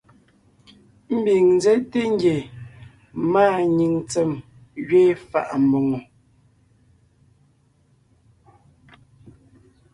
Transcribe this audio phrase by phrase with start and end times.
[1.17, 2.37] Ḿbiŋ ńzέte ngie
[3.31, 4.31] màanyìŋ ntsém
[4.87, 5.99] gẅiin fà’a mbòŋo.